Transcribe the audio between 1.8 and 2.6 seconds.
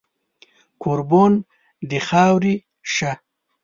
د خاورې